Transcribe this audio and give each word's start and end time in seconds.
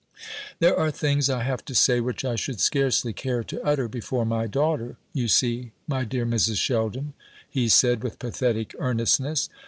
"There 0.57 0.75
are 0.75 0.89
things 0.89 1.29
I 1.29 1.43
have 1.43 1.63
to 1.65 1.75
say 1.75 1.99
which 1.99 2.25
I 2.25 2.35
should 2.35 2.59
scarcely 2.59 3.13
care 3.13 3.43
to 3.43 3.63
utter 3.63 3.87
before 3.87 4.25
my 4.25 4.47
daughter, 4.47 4.97
you 5.13 5.27
see, 5.27 5.73
my 5.85 6.05
dear 6.05 6.25
Mrs. 6.25 6.57
Sheldon," 6.57 7.13
he 7.47 7.69
said, 7.69 8.03
with 8.03 8.17
pathetic 8.17 8.73
earnestness. 8.79 9.47